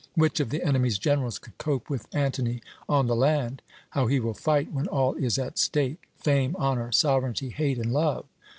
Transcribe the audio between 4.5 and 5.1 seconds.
when